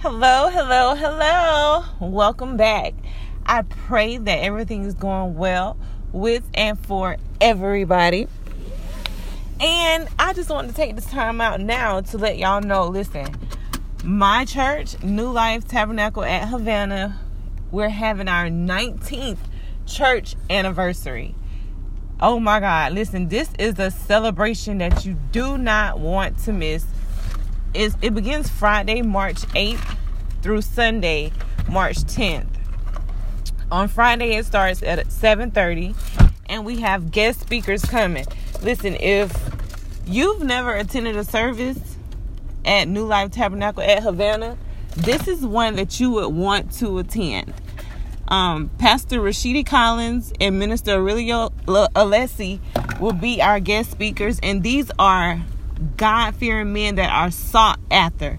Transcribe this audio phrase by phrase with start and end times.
[0.00, 1.82] Hello, hello, hello.
[1.98, 2.94] Welcome back.
[3.44, 5.76] I pray that everything is going well
[6.12, 8.28] with and for everybody.
[9.58, 13.26] And I just want to take this time out now to let y'all know listen,
[14.04, 17.18] my church, New Life Tabernacle at Havana,
[17.72, 19.38] we're having our 19th
[19.84, 21.34] church anniversary.
[22.20, 26.86] Oh my God, listen, this is a celebration that you do not want to miss
[27.74, 29.96] is it begins Friday, March 8th
[30.42, 31.32] through Sunday,
[31.68, 32.46] March 10th.
[33.70, 35.94] On Friday it starts at 7:30
[36.48, 38.26] and we have guest speakers coming.
[38.62, 39.32] Listen, if
[40.06, 41.96] you've never attended a service
[42.64, 44.56] at New Life Tabernacle at Havana,
[44.96, 47.52] this is one that you would want to attend.
[48.28, 52.60] Um, Pastor Rashidi Collins and Minister Aurelio Alessi
[53.00, 55.40] will be our guest speakers, and these are
[55.96, 58.38] God fearing men that are sought after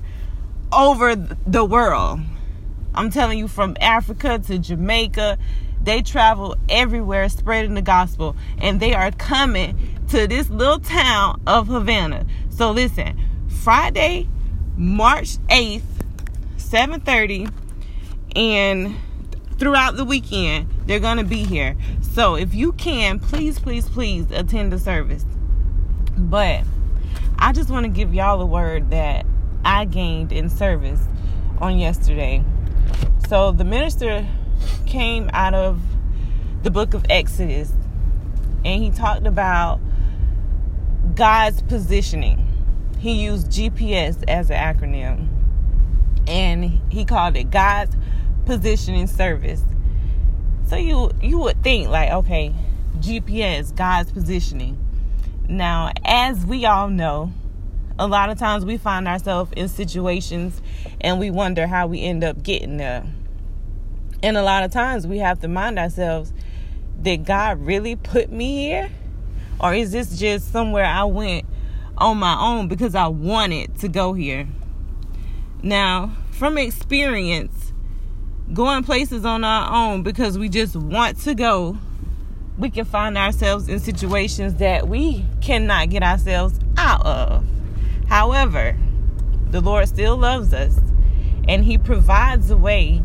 [0.71, 2.19] over the world.
[2.93, 5.37] I'm telling you, from Africa to Jamaica,
[5.81, 11.67] they travel everywhere spreading the gospel, and they are coming to this little town of
[11.67, 12.25] Havana.
[12.49, 14.27] So listen, Friday,
[14.75, 15.83] March 8th,
[16.57, 17.47] 7:30,
[18.35, 18.95] and
[19.57, 21.75] throughout the weekend, they're gonna be here.
[22.01, 25.25] So if you can, please, please, please attend the service.
[26.17, 26.63] But
[27.41, 29.25] I just want to give y'all a word that
[29.63, 31.01] I gained in service
[31.59, 32.43] on yesterday.
[33.29, 34.27] So the minister
[34.85, 35.79] came out of
[36.63, 37.71] the book of Exodus
[38.65, 39.79] and he talked about
[41.15, 42.45] God's positioning.
[42.99, 45.29] He used GPS as an acronym
[46.27, 47.95] and he called it God's
[48.45, 49.63] positioning service.
[50.67, 52.53] So you you would think like okay,
[52.99, 54.77] GPS, God's positioning
[55.49, 57.33] now, as we all know,
[57.97, 60.61] a lot of times we find ourselves in situations
[61.01, 63.03] and we wonder how we end up getting there.
[64.21, 66.31] And a lot of times we have to mind ourselves
[67.01, 68.91] did God really put me here?
[69.59, 71.45] Or is this just somewhere I went
[71.97, 74.47] on my own because I wanted to go here?
[75.63, 77.73] Now, from experience,
[78.53, 81.77] going places on our own because we just want to go
[82.59, 87.45] we can find ourselves in situations that we cannot get ourselves out of.
[88.09, 88.77] However,
[89.49, 90.77] the Lord still loves us
[91.47, 93.01] and He provides a way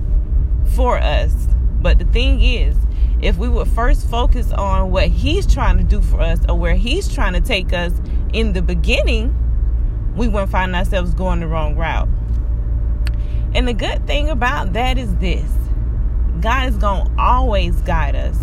[0.74, 1.46] for us.
[1.80, 2.76] But the thing is,
[3.22, 6.74] if we would first focus on what He's trying to do for us or where
[6.74, 7.92] He's trying to take us
[8.32, 9.34] in the beginning,
[10.16, 12.08] we wouldn't find ourselves going the wrong route.
[13.54, 15.48] And the good thing about that is this
[16.40, 18.36] God is going to always guide us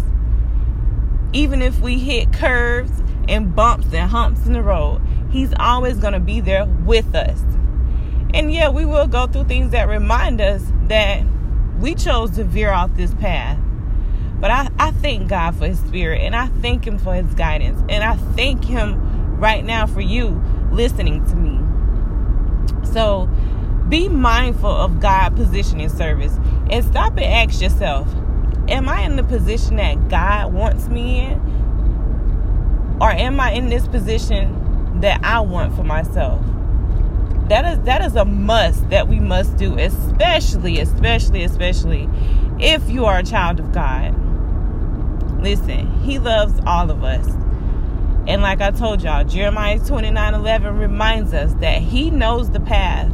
[1.33, 2.91] even if we hit curves
[3.27, 7.41] and bumps and humps in the road, He's always going to be there with us.
[8.33, 11.23] And yeah, we will go through things that remind us that
[11.79, 13.59] we chose to veer off this path.
[14.39, 17.81] But I, I thank God for His Spirit and I thank Him for His guidance.
[17.89, 21.59] And I thank Him right now for you listening to me.
[22.93, 23.29] So
[23.89, 26.37] be mindful of God positioning service
[26.69, 28.07] and stop and ask yourself
[28.71, 32.97] am I in the position that God wants me in?
[33.01, 36.41] Or am I in this position that I want for myself?
[37.49, 42.09] That is that is a must that we must do, especially, especially, especially
[42.59, 44.15] if you are a child of God.
[45.41, 47.27] Listen, He loves all of us.
[48.27, 53.11] And like I told y'all, Jeremiah 29 11 reminds us that He knows the path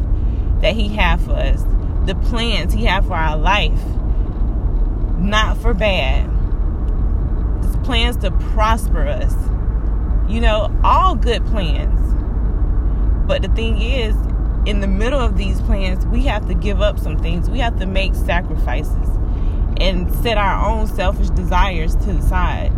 [0.62, 1.64] that He has for us,
[2.06, 3.82] the plans He has for our life
[5.18, 6.30] not for bad.
[7.64, 9.34] It's plans to prosper us.
[10.30, 12.00] You know, all good plans.
[13.28, 14.16] But the thing is,
[14.66, 17.50] in the middle of these plans, we have to give up some things.
[17.50, 19.08] We have to make sacrifices
[19.80, 22.72] and set our own selfish desires to the side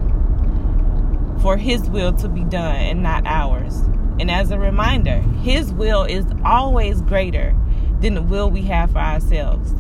[1.42, 3.80] for His will to be done and not ours.
[4.20, 7.56] And as a reminder, His will is always greater
[8.02, 9.74] than the will we have for ourselves.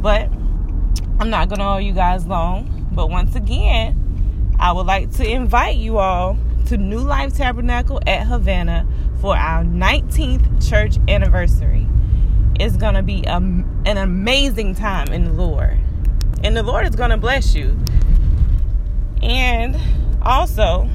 [0.00, 0.30] But
[1.20, 5.30] I'm not going to hold you guys long, but once again, I would like to
[5.30, 6.38] invite you all
[6.68, 8.86] to New Life Tabernacle at Havana
[9.20, 11.86] for our 19th church anniversary.
[12.58, 15.78] It's going to be a, an amazing time in the Lord.
[16.42, 17.78] And the Lord is going to bless you.
[19.20, 19.76] And
[20.22, 20.88] also,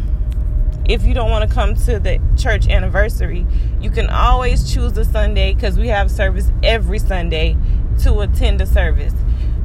[0.90, 3.46] if you don't want to come to the church anniversary,
[3.80, 7.56] you can always choose a Sunday because we have service every Sunday
[8.00, 9.14] to attend the service.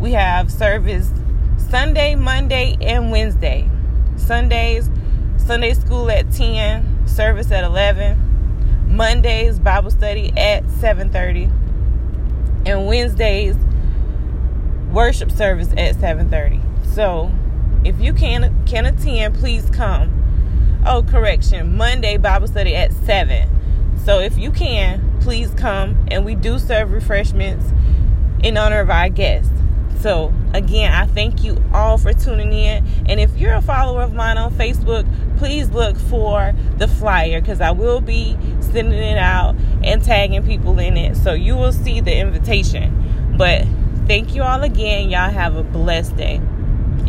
[0.01, 1.11] We have service
[1.69, 3.69] Sunday, Monday, and Wednesday.
[4.17, 4.89] Sundays,
[5.37, 8.87] Sunday school at 10, service at 11.
[8.89, 11.51] Mondays, Bible study at 7:30.
[12.67, 13.57] and Wednesdays
[14.91, 16.61] worship service at 7:30.
[16.95, 17.31] So,
[17.85, 20.11] if you can can attend, please come.
[20.87, 21.77] Oh, correction.
[21.77, 23.49] Monday Bible study at 7.
[24.03, 27.67] So, if you can, please come and we do serve refreshments
[28.43, 29.50] in honor of our guests.
[30.01, 32.87] So, again, I thank you all for tuning in.
[33.07, 35.07] And if you're a follower of mine on Facebook,
[35.37, 40.79] please look for the flyer because I will be sending it out and tagging people
[40.79, 41.17] in it.
[41.17, 43.35] So, you will see the invitation.
[43.37, 43.67] But
[44.07, 45.11] thank you all again.
[45.11, 46.41] Y'all have a blessed day.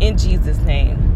[0.02, 1.11] In Jesus' name.